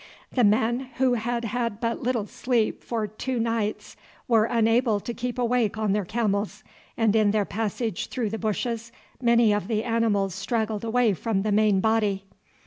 The 0.31 0.43
men, 0.43 0.87
who 0.95 1.13
had 1.13 1.45
had 1.45 1.79
but 1.79 2.01
little 2.01 2.25
sleep 2.25 2.83
for 2.83 3.05
two 3.05 3.39
nights, 3.39 3.95
were 4.27 4.45
unable 4.45 4.99
to 4.99 5.13
keep 5.13 5.37
awake 5.37 5.77
on 5.77 5.91
their 5.93 6.05
camels, 6.05 6.63
and 6.97 7.15
in 7.15 7.29
their 7.29 7.45
passage 7.45 8.07
through 8.07 8.31
the 8.31 8.39
bushes 8.39 8.91
many 9.21 9.53
of 9.53 9.67
the 9.67 9.83
animals 9.83 10.33
straggled 10.33 10.83
away 10.83 11.13
from 11.13 11.43
the 11.43 11.51
main 11.51 11.81
body. 11.81 12.25